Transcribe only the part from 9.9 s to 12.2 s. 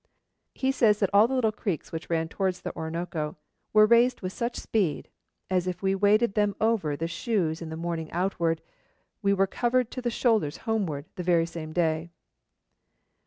to the shoulders homeward the very same day.'